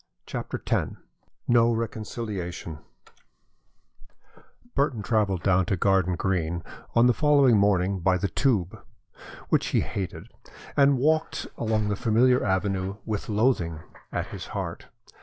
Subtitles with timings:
[0.25, 0.95] CHAPTER X
[1.47, 2.79] NO RECONCILIATION
[4.73, 6.63] Burton travelled down to Garden Green
[6.95, 8.83] on the following morning by the Tube,
[9.49, 10.27] which he hated,
[10.75, 14.87] and walked along the familiar avenue with loathing at his heart.